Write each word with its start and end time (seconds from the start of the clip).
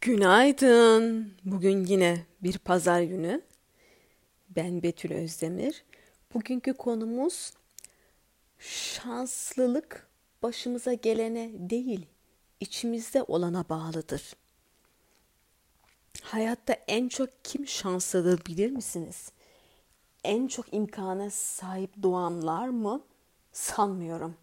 Günaydın. 0.00 1.34
Bugün 1.44 1.84
yine 1.84 2.26
bir 2.42 2.58
pazar 2.58 3.02
günü. 3.02 3.42
Ben 4.50 4.82
Betül 4.82 5.12
Özdemir. 5.12 5.84
Bugünkü 6.34 6.74
konumuz 6.74 7.52
şanslılık 8.58 10.08
başımıza 10.42 10.94
gelene 10.94 11.50
değil, 11.70 12.06
içimizde 12.60 13.22
olana 13.22 13.68
bağlıdır. 13.68 14.36
Hayatta 16.22 16.72
en 16.88 17.08
çok 17.08 17.28
kim 17.44 17.66
şanslıdır 17.66 18.46
bilir 18.46 18.70
misiniz? 18.70 19.32
En 20.24 20.46
çok 20.46 20.74
imkana 20.74 21.30
sahip 21.30 22.02
doğanlar 22.02 22.68
mı? 22.68 23.02
Sanmıyorum. 23.52 24.36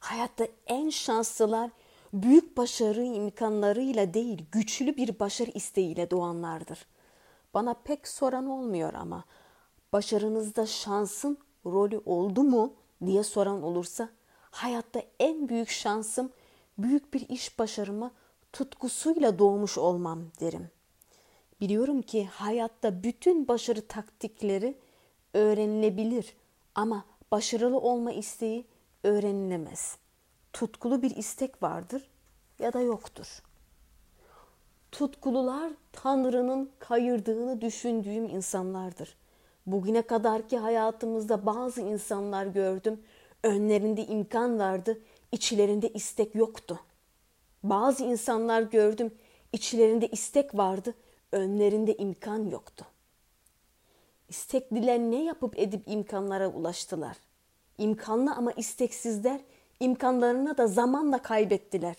Hayatta 0.00 0.48
en 0.66 0.90
şanslılar 0.90 1.70
büyük 2.12 2.56
başarı 2.56 3.04
imkanlarıyla 3.04 4.14
değil, 4.14 4.44
güçlü 4.52 4.96
bir 4.96 5.18
başarı 5.18 5.50
isteğiyle 5.50 6.10
doğanlardır. 6.10 6.86
Bana 7.54 7.74
pek 7.74 8.08
soran 8.08 8.46
olmuyor 8.46 8.94
ama 8.94 9.24
başarınızda 9.92 10.66
şansın 10.66 11.38
rolü 11.66 12.00
oldu 12.06 12.42
mu 12.42 12.74
diye 13.06 13.24
soran 13.24 13.62
olursa 13.62 14.08
hayatta 14.50 15.02
en 15.20 15.48
büyük 15.48 15.68
şansım 15.68 16.32
büyük 16.78 17.14
bir 17.14 17.28
iş 17.28 17.58
başarımı 17.58 18.10
tutkusuyla 18.52 19.38
doğmuş 19.38 19.78
olmam 19.78 20.22
derim. 20.40 20.70
Biliyorum 21.60 22.02
ki 22.02 22.26
hayatta 22.26 23.02
bütün 23.02 23.48
başarı 23.48 23.86
taktikleri 23.86 24.78
öğrenilebilir 25.34 26.36
ama 26.74 27.04
başarılı 27.30 27.78
olma 27.78 28.12
isteği 28.12 28.66
öğrenilemez.'' 29.04 30.07
Tutkulu 30.52 31.02
bir 31.02 31.16
istek 31.16 31.62
vardır 31.62 32.08
ya 32.58 32.72
da 32.72 32.80
yoktur. 32.80 33.42
Tutkulular 34.92 35.72
Tanrı'nın 35.92 36.70
kayırdığını 36.78 37.60
düşündüğüm 37.60 38.24
insanlardır. 38.24 39.16
Bugüne 39.66 40.02
kadarki 40.02 40.58
hayatımızda 40.58 41.46
bazı 41.46 41.80
insanlar 41.80 42.46
gördüm. 42.46 43.00
Önlerinde 43.42 44.06
imkan 44.06 44.58
vardı, 44.58 45.00
içlerinde 45.32 45.88
istek 45.88 46.34
yoktu. 46.34 46.80
Bazı 47.62 48.04
insanlar 48.04 48.62
gördüm, 48.62 49.14
içlerinde 49.52 50.08
istek 50.08 50.54
vardı, 50.54 50.94
önlerinde 51.32 51.96
imkan 51.96 52.46
yoktu. 52.46 52.86
İstekliler 54.28 54.98
ne 54.98 55.24
yapıp 55.24 55.58
edip 55.58 55.82
imkanlara 55.86 56.48
ulaştılar? 56.48 57.16
İmkanlı 57.78 58.34
ama 58.34 58.52
isteksizler 58.52 59.40
İmkanlarını 59.80 60.58
da 60.58 60.66
zamanla 60.66 61.22
kaybettiler. 61.22 61.96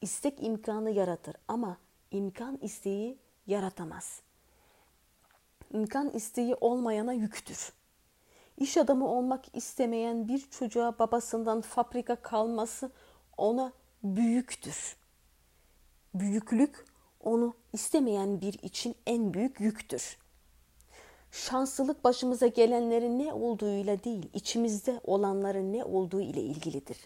İstek 0.00 0.42
imkanı 0.42 0.90
yaratır 0.90 1.36
ama 1.48 1.76
imkan 2.10 2.56
isteği 2.56 3.18
yaratamaz. 3.46 4.20
İmkan 5.70 6.10
isteği 6.10 6.54
olmayana 6.54 7.12
yüktür. 7.12 7.72
İş 8.58 8.76
adamı 8.76 9.08
olmak 9.08 9.56
istemeyen 9.56 10.28
bir 10.28 10.50
çocuğa 10.50 10.98
babasından 10.98 11.60
fabrika 11.60 12.16
kalması 12.16 12.90
ona 13.36 13.72
büyüktür. 14.02 14.96
Büyüklük 16.14 16.84
onu 17.20 17.54
istemeyen 17.72 18.40
bir 18.40 18.52
için 18.62 18.94
en 19.06 19.34
büyük 19.34 19.60
yüktür 19.60 20.18
şanslılık 21.32 22.04
başımıza 22.04 22.46
gelenlerin 22.46 23.18
ne 23.18 23.32
olduğuyla 23.32 24.04
değil, 24.04 24.30
içimizde 24.34 25.00
olanların 25.04 25.72
ne 25.72 25.84
olduğu 25.84 26.20
ile 26.20 26.40
ilgilidir. 26.40 26.96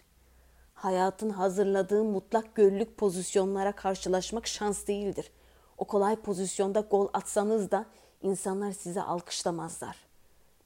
Hayatın 0.73 1.29
hazırladığı 1.29 2.03
mutlak 2.03 2.55
göllük 2.55 2.97
pozisyonlara 2.97 3.71
karşılaşmak 3.71 4.47
şans 4.47 4.87
değildir. 4.87 5.31
O 5.77 5.85
kolay 5.85 6.15
pozisyonda 6.15 6.79
gol 6.79 7.07
atsanız 7.13 7.71
da 7.71 7.85
insanlar 8.21 8.71
size 8.71 9.01
alkışlamazlar. 9.01 9.97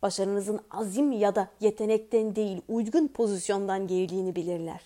Başarınızın 0.01 0.59
azim 0.71 1.11
ya 1.11 1.35
da 1.35 1.47
yetenekten 1.59 2.35
değil, 2.35 2.61
uygun 2.67 3.07
pozisyondan 3.07 3.87
geldiğini 3.87 4.35
bilirler. 4.35 4.81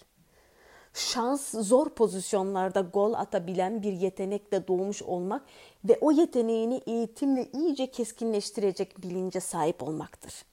Şans 0.95 1.51
zor 1.51 1.89
pozisyonlarda 1.89 2.81
gol 2.81 3.13
atabilen 3.13 3.83
bir 3.83 3.93
yetenekle 3.93 4.67
doğmuş 4.67 5.01
olmak 5.01 5.45
ve 5.85 5.97
o 6.01 6.11
yeteneğini 6.11 6.81
eğitimle 6.87 7.51
iyice 7.51 7.91
keskinleştirecek 7.91 9.03
bilince 9.03 9.39
sahip 9.39 9.83
olmaktır. 9.83 10.45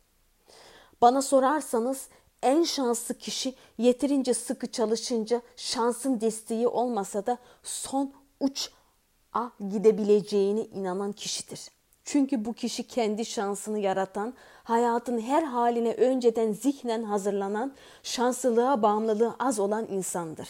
Bana 1.03 1.23
sorarsanız 1.23 2.09
en 2.43 2.63
şanslı 2.63 3.15
kişi 3.15 3.55
yeterince 3.79 4.35
sıkı 4.35 4.73
çalışınca 4.73 5.43
şansın 5.57 6.21
desteği 6.21 6.69
olmasa 6.69 7.27
da 7.27 7.39
son 7.63 8.13
uç'a 8.41 9.53
gidebileceğine 9.71 10.65
inanan 10.65 11.13
kişidir. 11.13 11.71
Çünkü 12.05 12.45
bu 12.45 12.53
kişi 12.53 12.87
kendi 12.87 13.25
şansını 13.25 13.79
yaratan, 13.79 14.35
hayatın 14.65 15.21
her 15.21 15.43
haline 15.43 15.95
önceden 15.95 16.53
zihnen 16.53 17.03
hazırlanan, 17.03 17.73
şanslılığa 18.03 18.83
bağımlılığı 18.83 19.35
az 19.39 19.59
olan 19.59 19.87
insandır. 19.91 20.49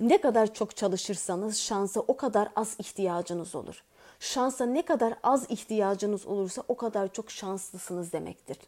Ne 0.00 0.20
kadar 0.20 0.54
çok 0.54 0.76
çalışırsanız 0.76 1.56
şansa 1.56 2.00
o 2.00 2.16
kadar 2.16 2.48
az 2.56 2.76
ihtiyacınız 2.78 3.54
olur. 3.54 3.82
Şansa 4.20 4.66
ne 4.66 4.82
kadar 4.82 5.14
az 5.22 5.50
ihtiyacınız 5.50 6.26
olursa 6.26 6.62
o 6.68 6.76
kadar 6.76 7.12
çok 7.12 7.30
şanslısınız 7.30 8.12
demektir. 8.12 8.58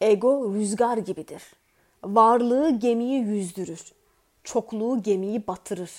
Ego 0.00 0.54
rüzgar 0.54 0.96
gibidir. 0.98 1.42
Varlığı 2.04 2.70
gemiyi 2.70 3.20
yüzdürür. 3.20 3.92
Çokluğu 4.44 5.02
gemiyi 5.02 5.46
batırır. 5.46 5.90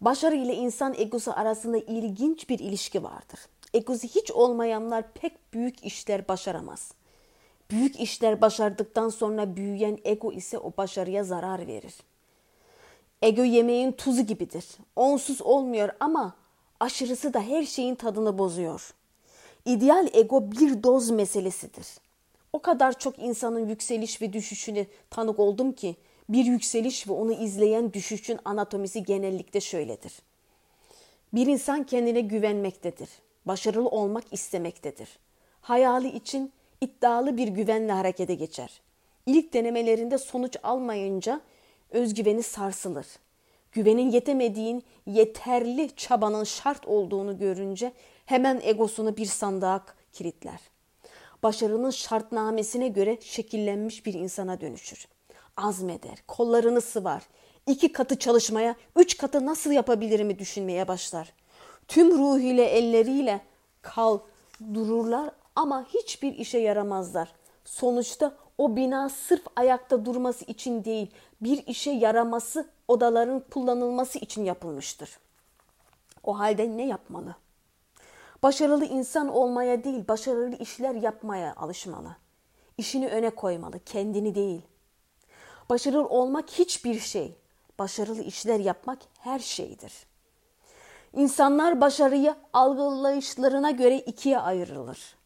Başarı 0.00 0.36
ile 0.36 0.54
insan 0.54 0.94
egosu 0.98 1.32
arasında 1.32 1.78
ilginç 1.78 2.48
bir 2.48 2.58
ilişki 2.58 3.04
vardır. 3.04 3.40
Egosu 3.74 4.06
hiç 4.08 4.30
olmayanlar 4.30 5.12
pek 5.12 5.52
büyük 5.52 5.84
işler 5.84 6.28
başaramaz. 6.28 6.92
Büyük 7.70 8.00
işler 8.00 8.40
başardıktan 8.40 9.08
sonra 9.08 9.56
büyüyen 9.56 9.98
ego 10.04 10.32
ise 10.32 10.58
o 10.58 10.72
başarıya 10.76 11.24
zarar 11.24 11.66
verir. 11.66 11.94
Ego 13.22 13.42
yemeğin 13.42 13.92
tuzu 13.92 14.22
gibidir. 14.22 14.66
Onsuz 14.96 15.42
olmuyor 15.42 15.88
ama 16.00 16.34
aşırısı 16.80 17.34
da 17.34 17.40
her 17.40 17.62
şeyin 17.62 17.94
tadını 17.94 18.38
bozuyor. 18.38 18.94
İdeal 19.64 20.08
ego 20.12 20.52
bir 20.52 20.82
doz 20.82 21.10
meselesidir. 21.10 21.86
O 22.52 22.62
kadar 22.62 22.98
çok 22.98 23.18
insanın 23.18 23.68
yükseliş 23.68 24.22
ve 24.22 24.32
düşüşüne 24.32 24.86
tanık 25.10 25.38
oldum 25.38 25.72
ki 25.72 25.96
bir 26.28 26.44
yükseliş 26.44 27.08
ve 27.08 27.12
onu 27.12 27.32
izleyen 27.32 27.92
düşüşün 27.92 28.38
anatomisi 28.44 29.02
genellikle 29.02 29.60
şöyledir. 29.60 30.12
Bir 31.32 31.46
insan 31.46 31.84
kendine 31.84 32.20
güvenmektedir. 32.20 33.08
Başarılı 33.46 33.88
olmak 33.88 34.24
istemektedir. 34.32 35.18
Hayali 35.60 36.08
için 36.08 36.52
iddialı 36.80 37.36
bir 37.36 37.48
güvenle 37.48 37.92
harekete 37.92 38.34
geçer. 38.34 38.80
İlk 39.26 39.54
denemelerinde 39.54 40.18
sonuç 40.18 40.56
almayınca 40.62 41.40
özgüveni 41.90 42.42
sarsılır. 42.42 43.06
Güvenin 43.72 44.10
yetemediğin 44.10 44.84
yeterli 45.06 45.90
çabanın 45.96 46.44
şart 46.44 46.88
olduğunu 46.88 47.38
görünce 47.38 47.92
hemen 48.26 48.60
egosunu 48.64 49.16
bir 49.16 49.26
sandığa 49.26 49.84
kilitler. 50.12 50.60
Başarının 51.42 51.90
şartnamesine 51.90 52.88
göre 52.88 53.18
şekillenmiş 53.20 54.06
bir 54.06 54.14
insana 54.14 54.60
dönüşür 54.60 55.08
azmeder, 55.58 56.18
kollarını 56.28 56.80
sıvar. 56.80 57.22
İki 57.66 57.92
katı 57.92 58.18
çalışmaya, 58.18 58.76
üç 58.96 59.16
katı 59.16 59.46
nasıl 59.46 59.72
yapabilirimi 59.72 60.38
düşünmeye 60.38 60.88
başlar. 60.88 61.32
Tüm 61.88 62.18
ruhuyla 62.18 62.64
elleriyle 62.64 63.40
kal 63.82 64.18
dururlar 64.74 65.30
ama 65.56 65.86
hiçbir 65.94 66.34
işe 66.34 66.58
yaramazlar. 66.58 67.32
Sonuçta 67.64 68.36
o 68.58 68.76
bina 68.76 69.08
sırf 69.08 69.42
ayakta 69.56 70.04
durması 70.04 70.44
için 70.44 70.84
değil, 70.84 71.10
bir 71.40 71.66
işe 71.66 71.90
yaraması, 71.90 72.70
odaların 72.88 73.44
kullanılması 73.50 74.18
için 74.18 74.44
yapılmıştır. 74.44 75.18
O 76.24 76.38
halde 76.38 76.76
ne 76.76 76.86
yapmalı? 76.86 77.36
Başarılı 78.42 78.84
insan 78.84 79.28
olmaya 79.28 79.84
değil, 79.84 80.08
başarılı 80.08 80.56
işler 80.56 80.94
yapmaya 80.94 81.54
alışmalı. 81.56 82.16
İşini 82.78 83.08
öne 83.08 83.30
koymalı, 83.30 83.80
kendini 83.84 84.34
değil.'' 84.34 84.77
Başarılı 85.70 86.08
olmak 86.08 86.50
hiçbir 86.50 86.98
şey. 86.98 87.34
Başarılı 87.78 88.22
işler 88.22 88.60
yapmak 88.60 88.98
her 89.18 89.38
şeydir. 89.38 89.92
İnsanlar 91.12 91.80
başarıyı 91.80 92.34
algılayışlarına 92.52 93.70
göre 93.70 93.98
ikiye 93.98 94.38
ayrılır. 94.38 95.16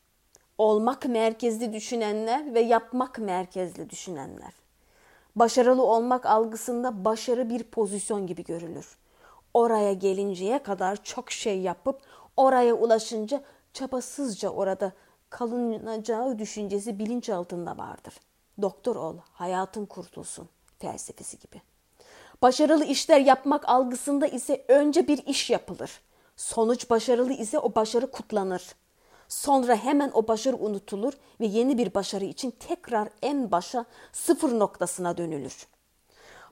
Olmak 0.59 1.07
merkezli 1.07 1.73
düşünenler 1.73 2.55
ve 2.55 2.61
yapmak 2.61 3.19
merkezli 3.19 3.91
düşünenler. 3.91 4.53
Başarılı 5.37 5.83
olmak 5.83 6.27
algısında 6.27 7.05
başarı 7.05 7.51
bir 7.51 7.63
pozisyon 7.63 8.27
gibi 8.27 8.45
görülür. 8.45 8.97
Oraya 9.55 9.93
gelinceye 9.93 10.63
kadar 10.63 11.05
çok 11.05 11.31
şey 11.31 11.61
yapıp 11.61 12.01
oraya 12.37 12.75
ulaşınca 12.75 13.43
çabasızca 13.73 14.49
orada 14.49 14.93
kalınacağı 15.31 16.39
düşüncesi 16.39 16.99
bilinç 16.99 17.29
altında 17.31 17.79
vardır.'' 17.79 18.32
Doktor 18.63 18.97
ol, 18.97 19.17
hayatın 19.33 19.87
kurtulsun 19.87 20.49
felsefesi 20.79 21.39
gibi. 21.39 21.63
Başarılı 22.43 22.85
işler 22.85 23.21
yapmak 23.21 23.69
algısında 23.69 24.27
ise 24.27 24.65
önce 24.69 25.09
bir 25.09 25.27
iş 25.27 25.51
yapılır. 25.51 26.01
Sonuç 26.37 26.91
başarılı 26.91 27.33
ise 27.33 27.59
o 27.59 27.75
başarı 27.75 28.11
kutlanır. 28.11 28.75
Sonra 29.29 29.77
hemen 29.77 30.11
o 30.15 30.29
başarı 30.29 30.57
unutulur 30.57 31.13
ve 31.41 31.47
yeni 31.47 31.79
bir 31.79 31.95
başarı 31.95 32.25
için 32.25 32.51
tekrar 32.51 33.09
en 33.23 33.51
başa 33.51 33.85
sıfır 34.13 34.59
noktasına 34.59 35.17
dönülür. 35.17 35.67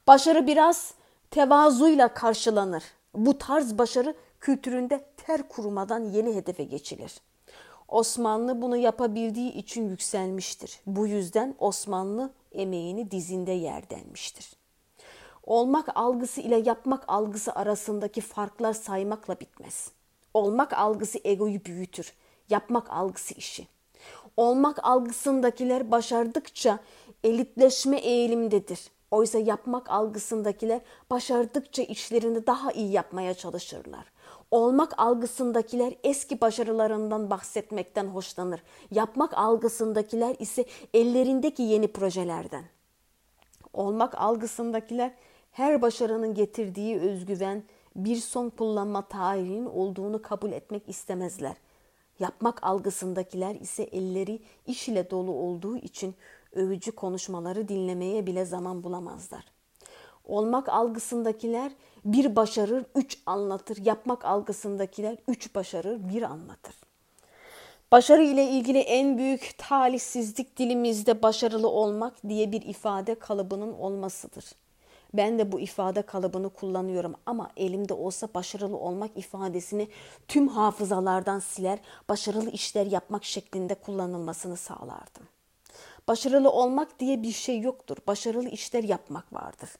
Başarı 0.07 0.47
biraz 0.47 0.95
tevazuyla 1.31 2.15
karşılanır. 2.15 2.85
Bu 3.15 3.39
tarz 3.39 3.79
başarı 3.79 4.15
kültüründe 4.41 5.05
ter 5.17 5.49
kurumadan 5.49 6.05
yeni 6.05 6.35
hedefe 6.35 6.65
geçilir. 6.65 7.21
Osmanlı 7.91 8.63
bunu 8.63 8.77
yapabildiği 8.77 9.53
için 9.53 9.89
yükselmiştir. 9.89 10.81
Bu 10.87 11.07
yüzden 11.07 11.55
Osmanlı 11.59 12.33
emeğini 12.53 13.11
dizinde 13.11 13.53
yer 13.53 13.91
denmiştir. 13.91 14.53
Olmak 15.45 15.89
algısı 15.95 16.41
ile 16.41 16.57
yapmak 16.57 17.05
algısı 17.09 17.53
arasındaki 17.53 18.21
farklar 18.21 18.73
saymakla 18.73 19.41
bitmez. 19.41 19.91
Olmak 20.35 20.73
algısı 20.73 21.19
egoyu 21.25 21.65
büyütür. 21.65 22.13
Yapmak 22.51 22.91
algısı 22.91 23.35
işi. 23.35 23.67
Olmak 24.37 24.85
algısındakiler 24.85 25.91
başardıkça 25.91 26.79
elitleşme 27.25 27.99
eğilimdedir. 27.99 28.91
Oysa 29.11 29.39
yapmak 29.39 29.91
algısındakiler 29.91 30.81
başardıkça 31.11 31.83
işlerini 31.83 32.47
daha 32.47 32.73
iyi 32.73 32.93
yapmaya 32.93 33.35
çalışırlar. 33.35 34.05
Olmak 34.51 34.95
algısındakiler 34.99 35.95
eski 36.05 36.41
başarılarından 36.41 37.31
bahsetmekten 37.31 38.07
hoşlanır. 38.07 38.63
Yapmak 38.91 39.39
algısındakiler 39.39 40.37
ise 40.39 40.65
ellerindeki 40.95 41.63
yeni 41.63 41.89
projelerden. 41.89 42.65
Olmak 43.73 44.15
algısındakiler 44.19 45.13
her 45.53 45.83
başarının 45.83 46.35
getirdiği 46.35 46.99
özgüven 46.99 47.65
bir 47.97 48.17
son 48.17 48.51
kullanma 48.51 49.03
tarihinin 49.03 49.67
olduğunu 49.67 50.23
kabul 50.23 50.53
etmek 50.53 50.89
istemezler. 50.89 51.57
Yapmak 52.19 52.65
algısındakiler 52.65 53.55
ise 53.55 53.83
elleri 53.83 54.43
iş 54.67 54.89
ile 54.89 55.11
dolu 55.11 55.33
olduğu 55.33 55.77
için 55.77 56.15
övücü 56.53 56.93
konuşmaları 56.93 57.69
dinlemeye 57.69 58.27
bile 58.27 58.45
zaman 58.45 58.85
bulamazlar. 58.85 59.45
Olmak 60.31 60.69
algısındakiler 60.69 61.73
bir 62.05 62.37
başarır, 62.37 62.85
üç 62.95 63.19
anlatır. 63.27 63.85
Yapmak 63.85 64.25
algısındakiler 64.25 65.17
üç 65.29 65.55
başarır, 65.55 66.09
bir 66.09 66.23
anlatır. 66.23 66.75
Başarı 67.93 68.23
ile 68.23 68.45
ilgili 68.49 68.79
en 68.79 69.19
büyük 69.19 69.55
talihsizlik 69.59 70.59
dilimizde 70.59 71.23
başarılı 71.23 71.69
olmak 71.69 72.29
diye 72.29 72.53
bir 72.53 72.63
ifade 72.63 73.15
kalıbının 73.15 73.73
olmasıdır. 73.73 74.45
Ben 75.15 75.39
de 75.39 75.53
bu 75.53 75.61
ifade 75.61 76.03
kalıbını 76.03 76.49
kullanıyorum 76.49 77.15
ama 77.27 77.51
elimde 77.57 77.95
olsa 77.95 78.29
başarılı 78.35 78.77
olmak 78.77 79.17
ifadesini 79.17 79.89
tüm 80.29 80.49
hafızalardan 80.49 81.39
siler, 81.39 81.79
başarılı 82.09 82.51
işler 82.51 82.87
yapmak 82.87 83.25
şeklinde 83.25 83.75
kullanılmasını 83.75 84.57
sağlardım. 84.57 85.29
Başarılı 86.09 86.51
olmak 86.51 87.01
diye 87.01 87.23
bir 87.23 87.33
şey 87.33 87.61
yoktur. 87.61 87.97
Başarılı 88.07 88.49
işler 88.49 88.85
yapmak 88.85 89.33
vardır. 89.33 89.71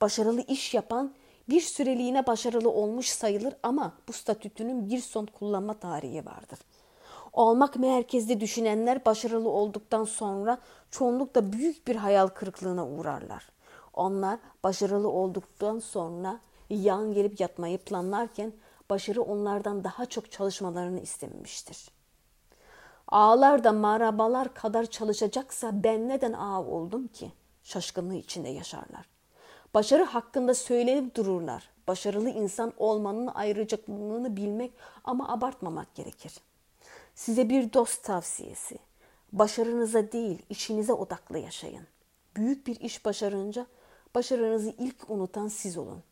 Başarılı 0.00 0.40
iş 0.40 0.74
yapan 0.74 1.14
bir 1.48 1.60
süreliğine 1.60 2.26
başarılı 2.26 2.70
olmuş 2.70 3.08
sayılır 3.08 3.54
ama 3.62 3.92
bu 4.08 4.12
statütünün 4.12 4.90
bir 4.90 5.00
son 5.00 5.26
kullanma 5.26 5.74
tarihi 5.74 6.26
vardır. 6.26 6.58
Olmak 7.32 7.76
merkezli 7.76 8.40
düşünenler 8.40 9.04
başarılı 9.04 9.48
olduktan 9.48 10.04
sonra 10.04 10.58
çoğunlukla 10.90 11.52
büyük 11.52 11.86
bir 11.88 11.96
hayal 11.96 12.26
kırıklığına 12.26 12.86
uğrarlar. 12.86 13.48
Onlar 13.94 14.38
başarılı 14.64 15.08
olduktan 15.08 15.78
sonra 15.78 16.40
yan 16.70 17.12
gelip 17.12 17.40
yatmayı 17.40 17.78
planlarken 17.78 18.52
başarı 18.90 19.22
onlardan 19.22 19.84
daha 19.84 20.06
çok 20.06 20.32
çalışmalarını 20.32 21.00
istemiştir. 21.00 21.88
Ağlar 23.08 23.64
da 23.64 23.72
marabalar 23.72 24.54
kadar 24.54 24.86
çalışacaksa 24.86 25.70
ben 25.84 26.08
neden 26.08 26.32
ağa 26.32 26.62
oldum 26.62 27.06
ki? 27.06 27.32
Şaşkınlığı 27.62 28.14
içinde 28.14 28.48
yaşarlar. 28.48 29.17
Başarı 29.78 30.02
hakkında 30.02 30.54
söylenip 30.54 31.14
dururlar. 31.16 31.68
Başarılı 31.88 32.30
insan 32.30 32.72
olmanın 32.76 33.26
ayrıcaklığını 33.26 34.36
bilmek 34.36 34.72
ama 35.04 35.28
abartmamak 35.28 35.94
gerekir. 35.94 36.32
Size 37.14 37.48
bir 37.48 37.72
dost 37.72 38.04
tavsiyesi. 38.04 38.78
Başarınıza 39.32 40.12
değil, 40.12 40.42
işinize 40.50 40.92
odaklı 40.92 41.38
yaşayın. 41.38 41.86
Büyük 42.36 42.66
bir 42.66 42.80
iş 42.80 43.04
başarınca 43.04 43.66
başarınızı 44.14 44.74
ilk 44.78 45.10
unutan 45.10 45.48
siz 45.48 45.78
olun. 45.78 46.02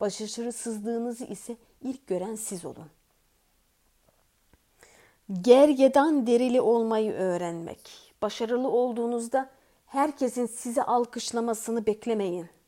Başarısızlığınızı 0.00 1.24
ise 1.24 1.56
ilk 1.82 2.06
gören 2.06 2.34
siz 2.34 2.64
olun. 2.64 2.90
Gergedan 5.40 6.26
derili 6.26 6.60
olmayı 6.60 7.12
öğrenmek. 7.12 8.12
Başarılı 8.22 8.68
olduğunuzda 8.68 9.50
herkesin 9.86 10.46
sizi 10.46 10.82
alkışlamasını 10.82 11.86
beklemeyin. 11.86 12.61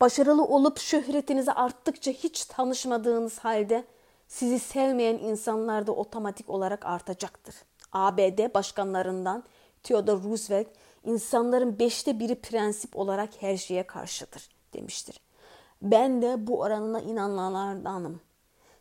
Başarılı 0.00 0.44
olup 0.44 0.78
şöhretinizi 0.78 1.52
arttıkça 1.52 2.10
hiç 2.10 2.44
tanışmadığınız 2.44 3.38
halde 3.38 3.84
sizi 4.28 4.58
sevmeyen 4.58 5.18
insanlar 5.18 5.86
da 5.86 5.92
otomatik 5.92 6.50
olarak 6.50 6.86
artacaktır. 6.86 7.54
ABD 7.92 8.54
başkanlarından 8.54 9.44
Theodore 9.82 10.22
Roosevelt 10.22 10.68
insanların 11.04 11.78
beşte 11.78 12.18
biri 12.18 12.34
prensip 12.34 12.96
olarak 12.96 13.30
her 13.42 13.56
şeye 13.56 13.86
karşıdır 13.86 14.48
demiştir. 14.72 15.20
Ben 15.82 16.22
de 16.22 16.46
bu 16.46 16.60
oranına 16.60 17.00
inananlardanım. 17.00 18.20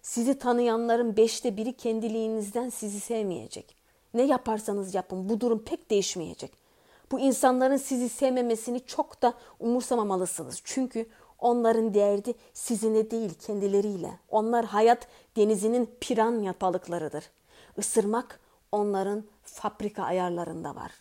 Sizi 0.02 0.40
tanıyanların 0.40 1.18
beşte 1.18 1.58
biri 1.58 1.74
kendiliğinizden 1.74 2.70
sizi 2.70 3.00
sevmeyecek. 3.00 3.76
Ne 4.14 4.24
yaparsanız 4.24 4.96
yapın 4.96 5.30
bu 5.30 5.42
durum 5.42 5.64
pek 5.64 5.90
değişmeyecek. 5.92 6.63
Bu 7.14 7.20
insanların 7.20 7.78
sizi 7.78 8.10
sevmemesini 8.10 8.86
çok 8.86 9.22
da 9.22 9.34
umursamamalısınız. 9.60 10.62
Çünkü 10.64 11.10
onların 11.40 11.94
derdi 11.94 12.34
sizinle 12.54 13.12
değil 13.12 13.34
kendileriyle. 13.34 14.20
Onlar 14.30 14.66
hayat 14.66 15.08
denizinin 15.36 15.90
piranya 16.02 16.56
balıklarıdır. 16.62 17.24
Isırmak 17.78 18.40
onların 18.72 19.24
fabrika 19.44 20.04
ayarlarında 20.04 20.76
var. 20.76 20.92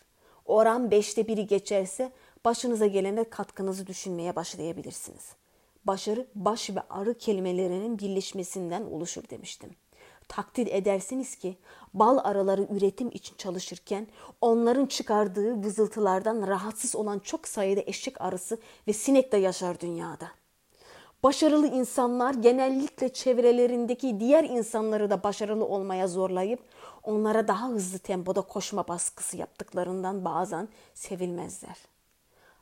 Oran 0.45 0.91
beşte 0.91 1.27
biri 1.27 1.47
geçerse 1.47 2.11
başınıza 2.45 2.85
gelene 2.85 3.29
katkınızı 3.29 3.87
düşünmeye 3.87 4.35
başlayabilirsiniz. 4.35 5.35
Başarı 5.85 6.27
baş 6.35 6.69
ve 6.69 6.81
arı 6.89 7.17
kelimelerinin 7.17 7.99
birleşmesinden 7.99 8.83
oluşur 8.83 9.29
demiştim. 9.29 9.69
Takdir 10.35 10.67
edersiniz 10.67 11.35
ki 11.35 11.57
bal 11.93 12.17
arıları 12.23 12.67
üretim 12.71 13.09
için 13.09 13.35
çalışırken 13.37 14.07
onların 14.41 14.85
çıkardığı 14.85 15.63
vızıltılardan 15.63 16.47
rahatsız 16.47 16.95
olan 16.95 17.19
çok 17.19 17.47
sayıda 17.47 17.81
eşek 17.85 18.21
arısı 18.21 18.57
ve 18.87 18.93
sinek 18.93 19.31
de 19.31 19.37
yaşar 19.37 19.79
dünyada. 19.79 20.27
Başarılı 21.23 21.67
insanlar 21.67 22.33
genellikle 22.33 23.13
çevrelerindeki 23.13 24.19
diğer 24.19 24.43
insanları 24.43 25.09
da 25.09 25.23
başarılı 25.23 25.65
olmaya 25.65 26.07
zorlayıp 26.07 26.59
onlara 27.03 27.47
daha 27.47 27.67
hızlı 27.67 27.99
tempoda 27.99 28.41
koşma 28.41 28.87
baskısı 28.87 29.37
yaptıklarından 29.37 30.25
bazen 30.25 30.67
sevilmezler. 30.93 31.77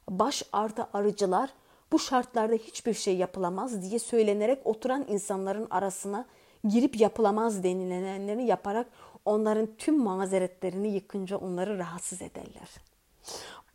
Baş 0.10 0.44
artı 0.54 0.88
arıcılar 0.94 1.50
bu 1.92 2.00
şartlarda 2.00 2.56
hiçbir 2.56 2.94
şey 2.94 3.18
yapılamaz 3.18 3.82
diye 3.82 4.00
söylenerek 4.00 4.68
oturan 4.68 5.06
insanların 5.10 5.68
arasına 5.70 6.26
girip 6.68 7.00
yapılamaz 7.00 7.64
denilenleri 7.64 8.44
yaparak 8.44 8.88
onların 9.26 9.68
tüm 9.78 10.00
mazeretlerini 10.00 10.88
yıkınca 10.88 11.38
onları 11.38 11.78
rahatsız 11.78 12.22
ederler. 12.22 12.70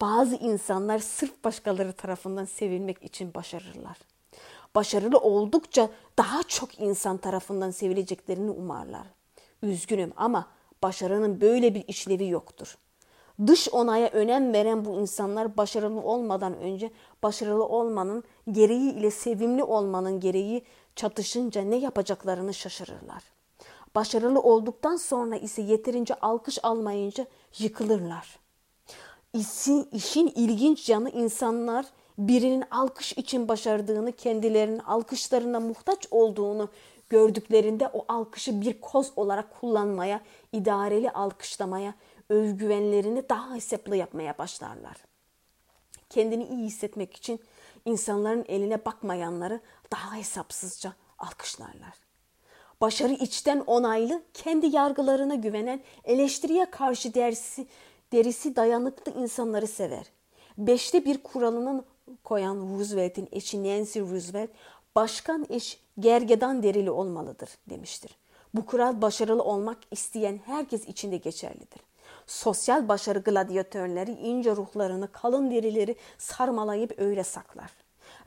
Bazı 0.01 0.37
insanlar 0.37 0.99
sırf 0.99 1.45
başkaları 1.45 1.93
tarafından 1.93 2.45
sevilmek 2.45 3.03
için 3.03 3.35
başarırlar. 3.35 3.99
Başarılı 4.75 5.19
oldukça 5.19 5.91
daha 6.19 6.43
çok 6.43 6.81
insan 6.81 7.17
tarafından 7.17 7.71
sevileceklerini 7.71 8.51
umarlar. 8.51 9.07
Üzgünüm 9.63 10.13
ama 10.17 10.47
başarının 10.83 11.41
böyle 11.41 11.75
bir 11.75 11.85
işlevi 11.89 12.29
yoktur. 12.29 12.79
Dış 13.47 13.69
onaya 13.69 14.09
önem 14.09 14.53
veren 14.53 14.85
bu 14.85 15.01
insanlar 15.01 15.57
başarılı 15.57 16.01
olmadan 16.01 16.57
önce 16.57 16.91
başarılı 17.23 17.65
olmanın 17.65 18.25
gereği 18.53 18.93
ile 18.93 19.11
sevimli 19.11 19.65
olmanın 19.65 20.21
gereği 20.21 20.65
çatışınca 20.97 21.63
ne 21.63 21.77
yapacaklarını 21.77 22.55
şaşırırlar. 22.55 23.23
Başarılı 23.95 24.41
olduktan 24.41 24.97
sonra 24.97 25.37
ise 25.37 25.63
yeterince 25.63 26.15
alkış 26.15 26.59
almayınca 26.63 27.27
yıkılırlar. 27.59 28.39
İşin, 29.33 29.89
işin 29.93 30.33
ilginç 30.35 30.89
yanı 30.89 31.11
insanlar 31.11 31.87
birinin 32.19 32.65
alkış 32.71 33.13
için 33.13 33.49
başardığını, 33.49 34.13
kendilerinin 34.13 34.79
alkışlarına 34.79 35.61
muhtaç 35.61 36.07
olduğunu 36.11 36.69
gördüklerinde 37.09 37.89
o 37.89 38.05
alkışı 38.09 38.61
bir 38.61 38.81
koz 38.81 39.13
olarak 39.17 39.61
kullanmaya, 39.61 40.21
idareli 40.53 41.11
alkışlamaya, 41.11 41.95
özgüvenlerini 42.29 43.29
daha 43.29 43.55
hesaplı 43.55 43.97
yapmaya 43.97 44.39
başlarlar. 44.39 44.97
Kendini 46.11 46.45
iyi 46.45 46.67
hissetmek 46.67 47.17
için 47.17 47.41
İnsanların 47.87 48.45
eline 48.49 48.85
bakmayanları 48.85 49.61
daha 49.93 50.15
hesapsızca 50.15 50.93
alkışlarlar. 51.19 51.95
Başarı 52.81 53.13
içten 53.13 53.61
onaylı, 53.67 54.23
kendi 54.35 54.67
yargılarına 54.67 55.35
güvenen, 55.35 55.83
eleştiriye 56.05 56.71
karşı 56.71 57.15
dersi, 57.15 57.67
derisi 58.13 58.57
dayanıklı 58.57 59.13
insanları 59.13 59.67
sever. 59.67 60.07
Beşte 60.59 61.05
bir 61.05 61.23
kuralının 61.23 61.85
koyan 62.25 62.57
Roosevelt'in 62.57 63.29
eşi 63.33 63.65
Nancy 63.65 64.01
Roosevelt, 64.01 64.51
başkan 64.97 65.47
eş 65.51 65.81
gergedan 66.01 66.63
derili 66.63 66.91
olmalıdır 66.91 67.49
demiştir. 67.71 68.17
Bu 68.55 68.67
kural 68.67 69.03
başarılı 69.03 69.43
olmak 69.43 69.79
isteyen 69.91 70.41
herkes 70.47 70.89
içinde 70.89 71.17
geçerlidir. 71.17 71.81
Sosyal 72.27 72.89
başarı 72.89 73.19
gladyatörleri 73.19 74.11
ince 74.11 74.57
ruhlarını, 74.57 75.13
kalın 75.13 75.51
derileri 75.51 75.97
sarmalayıp 76.19 76.95
öyle 76.99 77.25
saklar. 77.25 77.71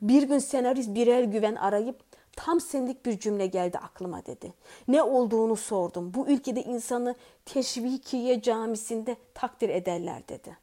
Bir 0.02 0.24
gün 0.24 0.40
senarist 0.40 0.96
birer 0.96 1.24
güven 1.24 1.56
arayıp 1.56 2.04
tam 2.36 2.62
senlik 2.62 3.06
bir 3.06 3.20
cümle 3.20 3.48
geldi 3.48 3.78
aklıma 3.78 4.26
dedi. 4.26 4.54
Ne 4.88 5.04
olduğunu 5.04 5.56
sordum. 5.56 6.14
Bu 6.14 6.28
ülkede 6.28 6.64
insanı 6.64 7.16
Teşvikiye 7.46 8.42
Camisi'nde 8.42 9.16
takdir 9.34 9.70
ederler 9.70 10.28
dedi. 10.30 10.58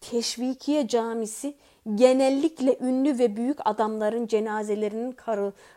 Teşvikiye 0.00 0.88
Camisi 0.88 1.56
genellikle 1.94 2.78
ünlü 2.80 3.18
ve 3.18 3.36
büyük 3.36 3.58
adamların 3.64 4.26
cenazelerinin 4.26 5.16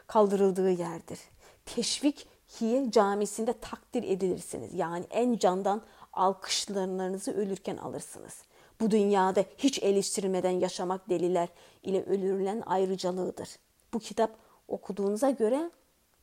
kaldırıldığı 0.07 0.69
yerdir. 0.69 1.19
Teşvikiye 1.65 2.91
Camisi'nde 2.91 3.53
takdir 3.53 4.03
edilirsiniz. 4.03 4.73
Yani 4.73 5.05
en 5.09 5.37
candan 5.37 5.81
alkışlarınızı 6.15 7.31
ölürken 7.31 7.77
alırsınız. 7.77 8.43
Bu 8.81 8.91
dünyada 8.91 9.45
hiç 9.57 9.83
eleştirilmeden 9.83 10.49
yaşamak 10.49 11.09
deliler 11.09 11.49
ile 11.83 12.03
ölürlen 12.03 12.63
ayrıcalığıdır. 12.65 13.49
Bu 13.93 13.99
kitap 13.99 14.31
okuduğunuza 14.67 15.29
göre, 15.29 15.71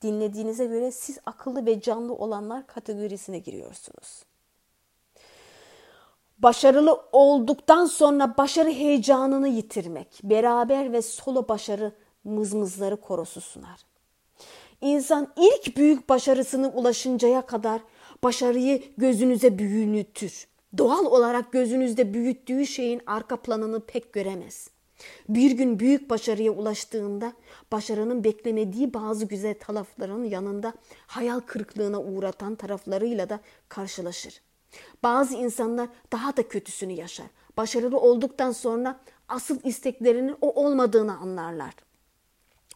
dinlediğinize 0.02 0.66
göre 0.66 0.92
siz 0.92 1.18
akıllı 1.26 1.66
ve 1.66 1.80
canlı 1.80 2.14
olanlar 2.14 2.66
kategorisine 2.66 3.38
giriyorsunuz. 3.38 4.24
Başarılı 6.38 7.00
olduktan 7.12 7.86
sonra 7.86 8.36
başarı 8.36 8.70
heyecanını 8.70 9.48
yitirmek, 9.48 10.20
beraber 10.22 10.92
ve 10.92 11.02
solo 11.02 11.48
başarı 11.48 11.92
mızmızları 12.24 12.96
korosu 12.96 13.40
sunar. 13.40 13.86
İnsan 14.80 15.32
ilk 15.36 15.76
büyük 15.76 16.08
başarısını 16.08 16.68
ulaşıncaya 16.68 17.46
kadar 17.46 17.80
başarıyı 18.24 18.82
gözünüze 18.96 19.58
büyütür. 19.58 20.46
Doğal 20.78 21.04
olarak 21.04 21.52
gözünüzde 21.52 22.14
büyüttüğü 22.14 22.66
şeyin 22.66 23.00
arka 23.06 23.36
planını 23.36 23.80
pek 23.80 24.12
göremez. 24.12 24.70
Bir 25.28 25.50
gün 25.50 25.78
büyük 25.78 26.10
başarıya 26.10 26.52
ulaştığında 26.52 27.32
başarının 27.72 28.24
beklemediği 28.24 28.94
bazı 28.94 29.24
güzel 29.24 29.54
tarafların 29.54 30.24
yanında 30.24 30.72
hayal 31.06 31.40
kırıklığına 31.40 32.00
uğratan 32.00 32.54
taraflarıyla 32.54 33.28
da 33.28 33.40
karşılaşır. 33.68 34.42
Bazı 35.02 35.34
insanlar 35.34 35.88
daha 36.12 36.36
da 36.36 36.48
kötüsünü 36.48 36.92
yaşar. 36.92 37.26
Başarılı 37.56 37.98
olduktan 37.98 38.52
sonra 38.52 39.00
asıl 39.28 39.58
isteklerinin 39.64 40.36
o 40.40 40.64
olmadığını 40.64 41.16
anlarlar. 41.16 41.74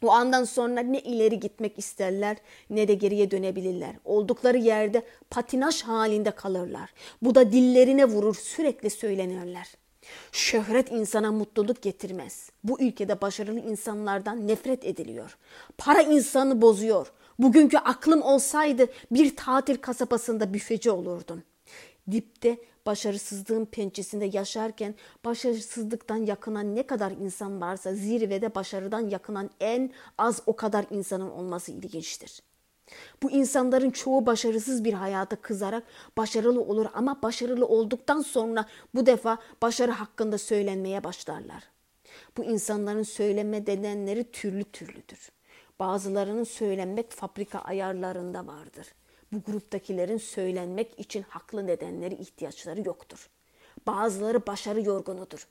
O 0.02 0.10
andan 0.10 0.44
sonra 0.44 0.80
ne 0.80 1.00
ileri 1.00 1.40
gitmek 1.40 1.78
isterler 1.78 2.36
ne 2.70 2.88
de 2.88 2.94
geriye 2.94 3.30
dönebilirler. 3.30 3.94
Oldukları 4.04 4.58
yerde 4.58 5.02
patinaj 5.30 5.82
halinde 5.82 6.30
kalırlar. 6.30 6.90
Bu 7.22 7.34
da 7.34 7.52
dillerine 7.52 8.04
vurur 8.04 8.34
sürekli 8.34 8.90
söylenirler. 8.90 9.66
Şöhret 10.32 10.92
insana 10.92 11.32
mutluluk 11.32 11.82
getirmez. 11.82 12.50
Bu 12.64 12.80
ülkede 12.80 13.20
başarılı 13.20 13.60
insanlardan 13.60 14.48
nefret 14.48 14.84
ediliyor. 14.84 15.36
Para 15.78 16.02
insanı 16.02 16.62
bozuyor. 16.62 17.12
Bugünkü 17.38 17.78
aklım 17.78 18.22
olsaydı 18.22 18.86
bir 19.10 19.36
tatil 19.36 19.76
kasabasında 19.76 20.54
büfeci 20.54 20.90
olurdum. 20.90 21.42
Dipte 22.10 22.58
başarısızlığın 22.86 23.64
pençesinde 23.64 24.25
yaşarken 24.32 24.94
başarısızlıktan 25.25 26.16
yakınan 26.16 26.75
ne 26.75 26.86
kadar 26.86 27.10
insan 27.10 27.60
varsa 27.60 27.94
zirvede 27.94 28.54
başarıdan 28.54 29.08
yakınan 29.08 29.50
en 29.60 29.92
az 30.18 30.42
o 30.46 30.56
kadar 30.56 30.86
insanın 30.90 31.30
olması 31.30 31.72
ilginçtir. 31.72 32.42
Bu 33.22 33.30
insanların 33.30 33.90
çoğu 33.90 34.26
başarısız 34.26 34.84
bir 34.84 34.92
hayata 34.92 35.36
kızarak 35.36 35.84
başarılı 36.16 36.60
olur 36.60 36.86
ama 36.94 37.22
başarılı 37.22 37.66
olduktan 37.66 38.20
sonra 38.20 38.66
bu 38.94 39.06
defa 39.06 39.38
başarı 39.62 39.92
hakkında 39.92 40.38
söylenmeye 40.38 41.04
başlarlar. 41.04 41.62
Bu 42.36 42.44
insanların 42.44 43.02
söyleme 43.02 43.60
nedenleri 43.60 44.30
türlü 44.30 44.64
türlüdür. 44.64 45.32
Bazılarının 45.78 46.44
söylenmek 46.44 47.10
fabrika 47.10 47.58
ayarlarında 47.58 48.46
vardır. 48.46 48.86
Bu 49.33 49.52
gruptakilerin 49.52 50.18
söylenmek 50.18 51.00
için 51.00 51.23
haklı 51.23 51.66
nedenleri 51.66 52.14
ihtiyaçları 52.14 52.80
yoktur. 52.87 53.30
Bazıları 53.87 54.47
başarı 54.47 54.83
yorgunudur. 54.83 55.49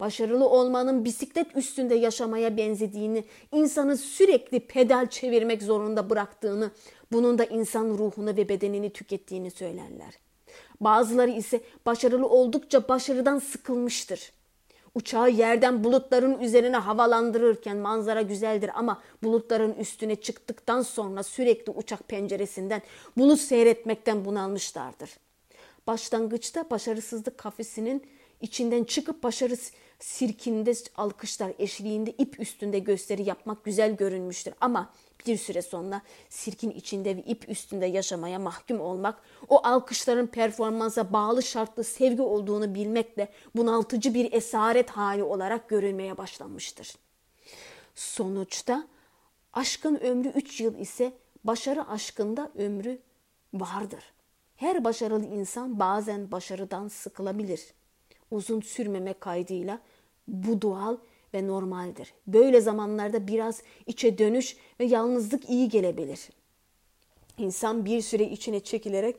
Başarılı 0.00 0.48
olmanın 0.48 1.04
bisiklet 1.04 1.56
üstünde 1.56 1.94
yaşamaya 1.94 2.56
benzediğini, 2.56 3.24
insanı 3.52 3.96
sürekli 3.96 4.60
pedal 4.60 5.06
çevirmek 5.06 5.62
zorunda 5.62 6.10
bıraktığını, 6.10 6.70
bunun 7.12 7.38
da 7.38 7.44
insan 7.44 7.88
ruhunu 7.88 8.36
ve 8.36 8.48
bedenini 8.48 8.92
tükettiğini 8.92 9.50
söylerler. 9.50 10.14
Bazıları 10.80 11.30
ise 11.30 11.60
başarılı 11.86 12.28
oldukça 12.28 12.88
başarıdan 12.88 13.38
sıkılmıştır. 13.38 14.32
Uçağı 14.94 15.30
yerden 15.30 15.84
bulutların 15.84 16.40
üzerine 16.40 16.76
havalandırırken 16.76 17.76
manzara 17.76 18.22
güzeldir 18.22 18.70
ama 18.74 19.02
bulutların 19.22 19.74
üstüne 19.74 20.16
çıktıktan 20.16 20.82
sonra 20.82 21.22
sürekli 21.22 21.72
uçak 21.72 22.08
penceresinden 22.08 22.82
bulut 23.16 23.40
seyretmekten 23.40 24.24
bunalmışlardır. 24.24 25.10
Başlangıçta 25.86 26.70
başarısızlık 26.70 27.38
kafesinin 27.38 28.06
içinden 28.40 28.84
çıkıp 28.84 29.22
başarı 29.22 29.56
sirkinde 29.98 30.72
alkışlar 30.96 31.52
eşliğinde 31.58 32.10
ip 32.10 32.40
üstünde 32.40 32.78
gösteri 32.78 33.22
yapmak 33.22 33.64
güzel 33.64 33.96
görünmüştür. 33.96 34.54
Ama 34.60 34.92
bir 35.26 35.36
süre 35.36 35.62
sonra 35.62 36.02
sirkin 36.28 36.70
içinde 36.70 37.16
ve 37.16 37.22
ip 37.22 37.48
üstünde 37.48 37.86
yaşamaya 37.86 38.38
mahkum 38.38 38.80
olmak, 38.80 39.22
o 39.48 39.66
alkışların 39.66 40.26
performansa 40.26 41.12
bağlı 41.12 41.42
şartlı 41.42 41.84
sevgi 41.84 42.22
olduğunu 42.22 42.74
bilmekle 42.74 43.28
bunaltıcı 43.56 44.14
bir 44.14 44.32
esaret 44.32 44.90
hali 44.90 45.22
olarak 45.22 45.68
görülmeye 45.68 46.18
başlanmıştır. 46.18 46.94
Sonuçta 47.94 48.86
aşkın 49.52 49.96
ömrü 49.96 50.28
üç 50.28 50.60
yıl 50.60 50.78
ise 50.78 51.12
başarı 51.44 51.88
aşkında 51.88 52.50
ömrü 52.54 52.98
vardır. 53.54 54.04
Her 54.56 54.84
başarılı 54.84 55.26
insan 55.26 55.78
bazen 55.78 56.32
başarıdan 56.32 56.88
sıkılabilir. 56.88 57.77
Uzun 58.30 58.60
sürmeme 58.60 59.12
kaydıyla 59.12 59.80
bu 60.28 60.62
doğal 60.62 60.96
ve 61.34 61.46
normaldir. 61.46 62.14
Böyle 62.26 62.60
zamanlarda 62.60 63.26
biraz 63.26 63.62
içe 63.86 64.18
dönüş 64.18 64.56
ve 64.80 64.84
yalnızlık 64.84 65.50
iyi 65.50 65.68
gelebilir. 65.68 66.28
İnsan 67.38 67.84
bir 67.84 68.00
süre 68.00 68.24
içine 68.24 68.60
çekilerek 68.60 69.16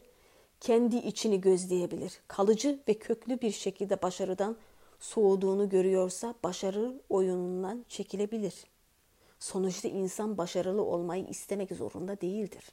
kendi 0.59 0.95
içini 0.95 1.41
gözleyebilir. 1.41 2.19
Kalıcı 2.27 2.79
ve 2.87 2.93
köklü 2.93 3.41
bir 3.41 3.51
şekilde 3.51 4.01
başarıdan 4.01 4.57
soğuduğunu 4.99 5.69
görüyorsa 5.69 6.33
başarı 6.43 7.01
oyunundan 7.09 7.85
çekilebilir. 7.89 8.53
Sonuçta 9.39 9.87
insan 9.87 10.37
başarılı 10.37 10.81
olmayı 10.81 11.27
istemek 11.27 11.71
zorunda 11.71 12.21
değildir. 12.21 12.71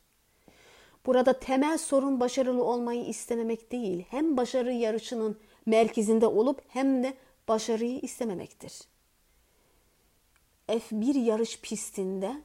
Burada 1.07 1.33
temel 1.33 1.79
sorun 1.79 2.21
başarılı 2.21 2.65
olmayı 2.65 3.05
istememek 3.05 3.73
değil, 3.73 4.05
hem 4.11 4.37
başarı 4.37 4.73
yarışının 4.73 5.39
merkezinde 5.67 6.27
olup 6.27 6.63
hem 6.69 7.03
de 7.03 7.15
başarıyı 7.49 8.01
istememektir. 8.01 8.81
F1 10.69 11.19
yarış 11.19 11.61
pistinde 11.61 12.43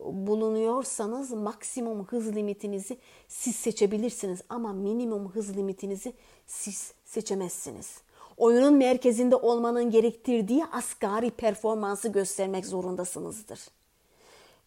bulunuyorsanız 0.00 1.30
maksimum 1.30 2.04
hız 2.04 2.36
limitinizi 2.36 2.98
siz 3.28 3.56
seçebilirsiniz 3.56 4.42
ama 4.48 4.72
minimum 4.72 5.28
hız 5.28 5.56
limitinizi 5.56 6.12
siz 6.46 6.92
seçemezsiniz. 7.04 7.98
Oyunun 8.36 8.74
merkezinde 8.74 9.36
olmanın 9.36 9.90
gerektirdiği 9.90 10.64
asgari 10.64 11.30
performansı 11.30 12.08
göstermek 12.08 12.66
zorundasınızdır. 12.66 13.60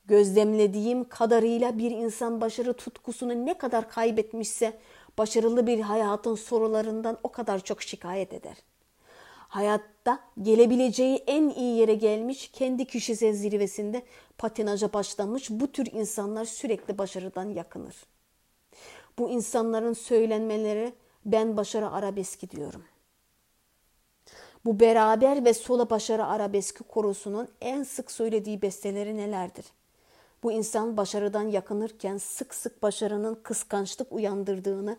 Gözlemlediğim 0.06 1.10
kadarıyla 1.10 1.78
bir 1.78 1.92
insan 1.92 2.42
başarı 2.42 2.74
tutkusunu 2.74 3.46
ne 3.46 3.58
kadar 3.58 3.90
kaybetmişse 3.90 4.80
başarılı 5.18 5.68
bir 5.68 5.80
hayatın 5.80 6.36
sorularından 6.36 7.18
o 7.24 7.32
kadar 7.32 7.60
çok 7.60 7.82
şikayet 7.82 8.34
eder 8.34 8.58
hayatta 9.52 10.20
gelebileceği 10.42 11.24
en 11.28 11.50
iyi 11.50 11.78
yere 11.78 11.94
gelmiş, 11.94 12.52
kendi 12.54 12.86
kişisel 12.86 13.34
zirvesinde 13.34 14.04
patinaja 14.38 14.94
başlamış 14.94 15.50
bu 15.50 15.72
tür 15.72 15.88
insanlar 15.92 16.46
sürekli 16.46 16.98
başarıdan 16.98 17.50
yakınır. 17.50 17.96
Bu 19.20 19.30
insanların 19.30 19.94
söylenmeleri 19.94 20.94
ben 21.26 21.58
başarı 21.58 21.92
arabeski 21.92 22.52
diyorum. 22.52 22.84
Bu 24.66 24.80
beraber 24.80 25.46
ve 25.46 25.54
sola 25.54 25.90
başarı 25.90 26.26
arabeski 26.26 26.84
korosunun 26.84 27.48
en 27.62 27.84
sık 27.84 28.12
söylediği 28.12 28.62
besteleri 28.62 29.18
nelerdir? 29.18 29.66
Bu 30.44 30.52
insan 30.52 30.98
başarıdan 30.98 31.44
yakınırken 31.44 32.18
sık 32.18 32.54
sık 32.54 32.84
başarının 32.84 33.40
kıskançlık 33.44 34.12
uyandırdığını, 34.12 34.98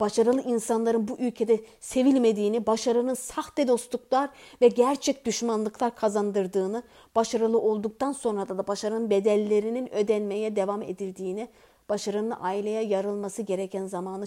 başarılı 0.00 0.42
insanların 0.42 1.08
bu 1.08 1.16
ülkede 1.18 1.60
sevilmediğini, 1.80 2.66
başarının 2.66 3.14
sahte 3.14 3.68
dostluklar 3.68 4.30
ve 4.60 4.68
gerçek 4.68 5.24
düşmanlıklar 5.24 5.96
kazandırdığını, 5.96 6.82
başarılı 7.16 7.60
olduktan 7.60 8.12
sonra 8.12 8.48
da, 8.48 8.58
da 8.58 8.66
başarının 8.66 9.10
bedellerinin 9.10 9.94
ödenmeye 9.94 10.56
devam 10.56 10.82
edildiğini, 10.82 11.48
başarının 11.88 12.34
aileye 12.40 12.84
yarılması 12.84 13.42
gereken 13.42 13.86
zamanı 13.86 14.24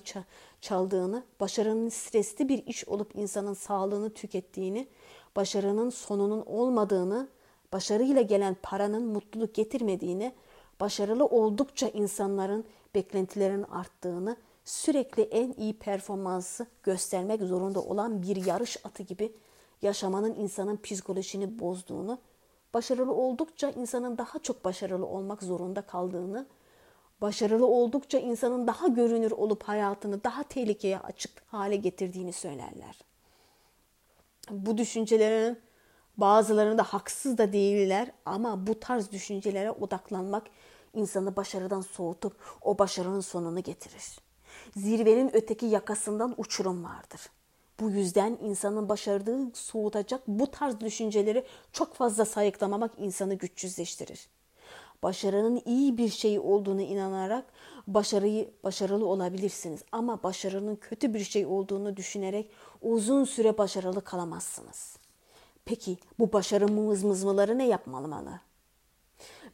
çaldığını, 0.61 1.23
başarının 1.39 1.89
stresli 1.89 2.49
bir 2.49 2.65
iş 2.65 2.87
olup 2.87 3.15
insanın 3.15 3.53
sağlığını 3.53 4.09
tükettiğini, 4.09 4.87
başarının 5.35 5.89
sonunun 5.89 6.43
olmadığını, 6.45 7.27
başarıyla 7.73 8.21
gelen 8.21 8.55
paranın 8.63 9.03
mutluluk 9.03 9.55
getirmediğini, 9.55 10.33
başarılı 10.79 11.25
oldukça 11.25 11.88
insanların 11.88 12.65
beklentilerinin 12.96 13.63
arttığını, 13.63 14.38
sürekli 14.65 15.24
en 15.24 15.53
iyi 15.57 15.79
performansı 15.79 16.67
göstermek 16.84 17.41
zorunda 17.41 17.81
olan 17.81 18.22
bir 18.22 18.46
yarış 18.46 18.77
atı 18.86 19.03
gibi 19.03 19.34
yaşamanın 19.81 20.36
insanın 20.36 20.77
psikolojisini 20.77 21.60
bozduğunu, 21.60 22.19
başarılı 22.74 23.13
oldukça 23.13 23.69
insanın 23.69 24.17
daha 24.17 24.39
çok 24.39 24.65
başarılı 24.65 25.05
olmak 25.05 25.43
zorunda 25.43 25.81
kaldığını, 25.81 26.48
başarılı 27.22 27.67
oldukça 27.67 28.19
insanın 28.19 28.67
daha 28.67 28.88
görünür 28.88 29.31
olup 29.31 29.63
hayatını 29.63 30.24
daha 30.24 30.43
tehlikeye 30.43 31.00
açık 31.00 31.43
hale 31.48 31.75
getirdiğini 31.75 32.34
söylerler. 32.34 33.00
Bu 34.50 34.77
düşüncelerin 34.77 35.60
bazılarında 36.17 36.83
haksız 36.83 37.38
da 37.38 37.53
değiller 37.53 38.12
ama 38.25 38.67
bu 38.67 38.79
tarz 38.79 39.12
düşüncelere 39.12 39.71
odaklanmak 39.71 40.43
insanı 40.93 41.36
başarıdan 41.36 41.81
soğutup 41.81 42.36
o 42.62 42.79
başarının 42.79 43.19
sonunu 43.19 43.63
getirir. 43.63 44.19
Zirvenin 44.75 45.36
öteki 45.36 45.65
yakasından 45.65 46.33
uçurum 46.38 46.83
vardır. 46.83 47.21
Bu 47.79 47.89
yüzden 47.89 48.38
insanın 48.41 48.89
başardığı 48.89 49.39
soğutacak 49.53 50.27
bu 50.27 50.51
tarz 50.51 50.79
düşünceleri 50.79 51.45
çok 51.71 51.93
fazla 51.93 52.25
sayıklamamak 52.25 52.91
insanı 52.97 53.33
güçsüzleştirir. 53.33 54.29
Başarının 55.03 55.62
iyi 55.65 55.97
bir 55.97 56.09
şey 56.09 56.39
olduğunu 56.39 56.81
inanarak 56.81 57.45
başarıyı 57.88 58.51
başarılı 58.63 59.05
olabilirsiniz 59.05 59.83
ama 59.91 60.24
başarının 60.24 60.75
kötü 60.75 61.13
bir 61.13 61.24
şey 61.24 61.45
olduğunu 61.45 61.97
düşünerek 61.97 62.51
uzun 62.81 63.24
süre 63.24 63.57
başarılı 63.57 64.03
kalamazsınız. 64.03 65.06
Peki 65.67 65.97
bu 66.19 66.33
başarı 66.33 66.67
mızmızmaları 66.67 67.57
ne 67.57 67.67
yapmalı? 67.67 68.39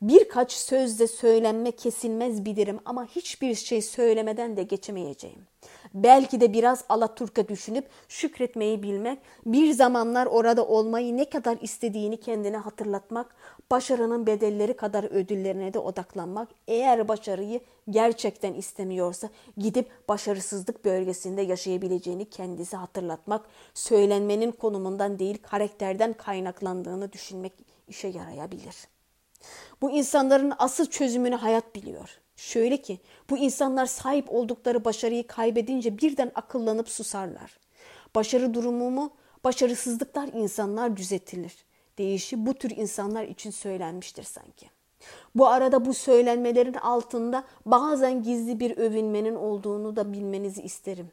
Birkaç 0.02 0.52
sözde 0.52 1.08
söylenme 1.08 1.72
kesilmez 1.72 2.46
bilirim 2.46 2.80
ama 2.86 3.06
hiçbir 3.06 3.56
şey 3.56 3.82
söylemeden 3.82 4.58
de 4.58 4.64
geçemeyeceğim. 4.64 5.48
Belki 5.94 6.42
de 6.42 6.54
biraz 6.54 6.84
Alaturka 6.90 7.48
düşünüp 7.48 7.90
şükretmeyi 8.08 8.84
bilmek, 8.84 9.20
bir 9.46 9.74
zamanlar 9.74 10.26
orada 10.26 10.68
olmayı 10.68 11.18
ne 11.18 11.30
kadar 11.30 11.58
istediğini 11.62 12.20
kendine 12.20 12.58
hatırlatmak, 12.58 13.36
başarının 13.72 14.28
bedelleri 14.28 14.74
kadar 14.74 15.04
ödüllerine 15.04 15.74
de 15.74 15.80
odaklanmak, 15.80 16.50
eğer 16.68 17.08
başarıyı 17.08 17.60
gerçekten 17.90 18.54
istemiyorsa 18.54 19.30
gidip 19.58 20.10
başarısızlık 20.10 20.86
bölgesinde 20.86 21.42
yaşayabileceğini 21.42 22.30
kendisi 22.30 22.78
hatırlatmak, 22.78 23.46
söylenmenin 23.74 24.52
konumundan 24.52 25.20
değil 25.20 25.38
karakterden 25.42 26.14
kaynaklandığını 26.14 27.12
düşünmek 27.12 27.54
işe 27.88 28.08
yarayabilir.'' 28.08 28.93
Bu 29.82 29.92
insanların 29.92 30.54
asıl 30.60 30.86
çözümünü 30.86 31.36
hayat 31.36 31.76
biliyor. 31.76 32.10
Şöyle 32.36 32.78
ki 32.78 33.00
bu 33.30 33.38
insanlar 33.38 33.86
sahip 33.86 34.32
oldukları 34.32 34.86
başarıyı 34.86 35.28
kaybedince 35.28 35.98
birden 35.98 36.32
akıllanıp 36.36 36.90
susarlar. 36.90 37.60
Başarı 38.16 38.54
durumumu 38.54 39.12
başarısızlıklar 39.44 40.28
insanlar 40.34 40.98
düzeltilir. 40.98 41.54
Değişi 41.98 42.46
bu 42.46 42.54
tür 42.54 42.72
insanlar 42.72 43.24
için 43.24 43.52
söylenmiştir 43.52 44.24
sanki. 44.24 44.70
Bu 45.36 45.48
arada 45.48 45.86
bu 45.86 45.94
söylenmelerin 45.94 46.74
altında 46.74 47.44
bazen 47.66 48.24
gizli 48.24 48.60
bir 48.60 48.78
övünmenin 48.78 49.36
olduğunu 49.36 49.96
da 49.96 50.14
bilmenizi 50.14 50.62
isterim. 50.62 51.12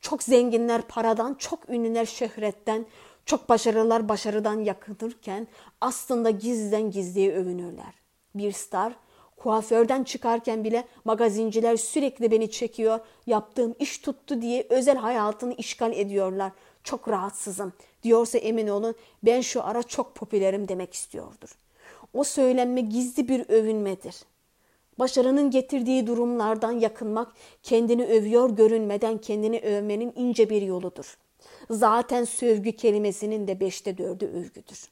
Çok 0.00 0.22
zenginler 0.22 0.82
paradan, 0.82 1.34
çok 1.34 1.70
ünlüler 1.70 2.06
şöhretten, 2.06 2.86
çok 3.30 3.48
başarılılar 3.48 4.08
başarıdan 4.08 4.64
yakınırken 4.64 5.46
aslında 5.80 6.30
gizliden 6.30 6.90
gizliye 6.90 7.34
övünürler. 7.34 7.94
Bir 8.34 8.52
star 8.52 8.92
kuaförden 9.36 10.04
çıkarken 10.04 10.64
bile 10.64 10.84
magazinciler 11.04 11.76
sürekli 11.76 12.30
beni 12.30 12.50
çekiyor, 12.50 13.00
yaptığım 13.26 13.74
iş 13.78 13.98
tuttu 13.98 14.42
diye 14.42 14.66
özel 14.70 14.96
hayatını 14.96 15.54
işgal 15.54 15.92
ediyorlar. 15.92 16.52
Çok 16.84 17.08
rahatsızım 17.08 17.72
diyorsa 18.02 18.38
emin 18.38 18.68
olun 18.68 18.94
ben 19.22 19.40
şu 19.40 19.64
ara 19.64 19.82
çok 19.82 20.14
popülerim 20.14 20.68
demek 20.68 20.94
istiyordur. 20.94 21.58
O 22.14 22.24
söylenme 22.24 22.80
gizli 22.80 23.28
bir 23.28 23.48
övünmedir. 23.48 24.16
Başarının 24.98 25.50
getirdiği 25.50 26.06
durumlardan 26.06 26.72
yakınmak 26.72 27.32
kendini 27.62 28.04
övüyor 28.04 28.50
görünmeden 28.50 29.18
kendini 29.18 29.60
övmenin 29.60 30.12
ince 30.16 30.50
bir 30.50 30.62
yoludur.'' 30.62 31.29
Zaten 31.70 32.24
sövgü 32.24 32.72
kelimesinin 32.72 33.48
de 33.48 33.60
beşte 33.60 33.98
dördü 33.98 34.26
övgüdür. 34.26 34.88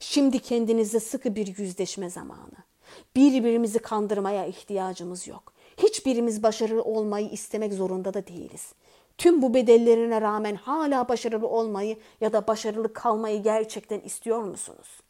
Şimdi 0.00 0.38
kendinize 0.38 1.00
sıkı 1.00 1.34
bir 1.34 1.56
yüzleşme 1.58 2.10
zamanı. 2.10 2.58
Birbirimizi 3.16 3.78
kandırmaya 3.78 4.46
ihtiyacımız 4.46 5.26
yok. 5.26 5.52
Hiçbirimiz 5.76 6.42
başarılı 6.42 6.82
olmayı 6.82 7.28
istemek 7.28 7.72
zorunda 7.72 8.14
da 8.14 8.26
değiliz. 8.26 8.72
Tüm 9.18 9.42
bu 9.42 9.54
bedellerine 9.54 10.20
rağmen 10.20 10.54
hala 10.54 11.08
başarılı 11.08 11.48
olmayı 11.48 11.96
ya 12.20 12.32
da 12.32 12.46
başarılı 12.46 12.92
kalmayı 12.92 13.42
gerçekten 13.42 14.00
istiyor 14.00 14.42
musunuz? 14.42 15.00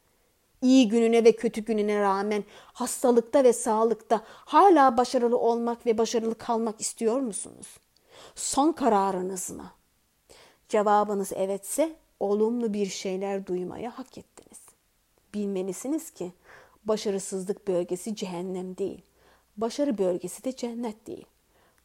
İyi 0.62 0.88
gününe 0.88 1.25
ve 1.25 1.33
kötü 1.33 1.61
gününe 1.61 2.01
rağmen 2.01 2.44
hastalıkta 2.73 3.44
ve 3.44 3.53
sağlıkta 3.53 4.21
hala 4.27 4.97
başarılı 4.97 5.38
olmak 5.38 5.87
ve 5.87 5.99
başarılı 5.99 6.35
kalmak 6.35 6.81
istiyor 6.81 7.21
musunuz? 7.21 7.66
Son 8.35 8.73
kararınız 8.73 9.51
mı? 9.51 9.71
Cevabınız 10.68 11.33
evetse 11.33 11.96
olumlu 12.20 12.74
bir 12.74 12.87
şeyler 12.87 13.46
duymaya 13.46 13.98
hak 13.98 14.18
ettiniz. 14.18 14.61
Bilmelisiniz 15.35 16.11
ki 16.11 16.33
başarısızlık 16.85 17.68
bölgesi 17.68 18.16
cehennem 18.16 18.76
değil. 18.76 19.02
Başarı 19.57 19.98
bölgesi 19.98 20.44
de 20.44 20.57
cennet 20.57 21.07
değil. 21.07 21.26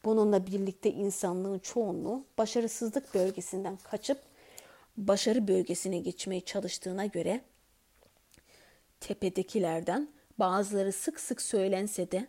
Bununla 0.04 0.46
birlikte 0.46 0.90
insanlığın 0.90 1.58
çoğunluğu 1.58 2.24
başarısızlık 2.38 3.14
bölgesinden 3.14 3.76
kaçıp 3.76 4.18
başarı 4.96 5.48
bölgesine 5.48 5.98
geçmeye 5.98 6.40
çalıştığına 6.40 7.06
göre 7.06 7.40
tepedekilerden 9.00 10.08
bazıları 10.38 10.92
sık 10.92 11.20
sık 11.20 11.42
söylense 11.42 12.10
de 12.10 12.26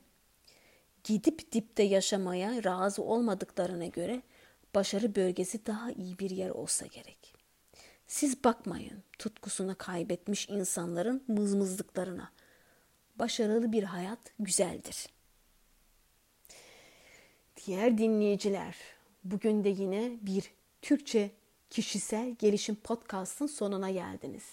gidip 1.03 1.51
dipte 1.51 1.83
yaşamaya 1.83 2.63
razı 2.63 3.03
olmadıklarına 3.03 3.85
göre 3.85 4.21
başarı 4.75 5.15
bölgesi 5.15 5.65
daha 5.65 5.91
iyi 5.91 6.19
bir 6.19 6.29
yer 6.29 6.49
olsa 6.49 6.85
gerek. 6.85 7.33
Siz 8.07 8.43
bakmayın 8.43 9.03
tutkusunu 9.19 9.75
kaybetmiş 9.77 10.49
insanların 10.49 11.23
mızmızlıklarına. 11.27 12.31
Başarılı 13.15 13.71
bir 13.71 13.83
hayat 13.83 14.19
güzeldir. 14.39 15.07
Diğer 17.65 17.97
dinleyiciler, 17.97 18.75
bugün 19.23 19.63
de 19.63 19.69
yine 19.69 20.11
bir 20.21 20.51
Türkçe 20.81 21.31
kişisel 21.69 22.35
gelişim 22.39 22.75
podcast'ın 22.75 23.47
sonuna 23.47 23.91
geldiniz. 23.91 24.43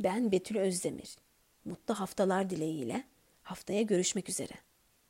Ben 0.00 0.32
Betül 0.32 0.56
Özdemir. 0.56 1.16
Mutlu 1.64 1.94
haftalar 1.94 2.50
dileğiyle 2.50 3.04
haftaya 3.42 3.82
görüşmek 3.82 4.28
üzere. 4.28 4.65